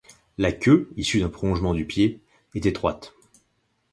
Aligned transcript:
La 0.39 0.51
queue, 0.51 0.89
issue 0.97 1.19
d'un 1.19 1.29
prolongement 1.29 1.75
du 1.75 1.85
pied, 1.85 2.21
est 2.55 2.65
étroite. 2.65 3.13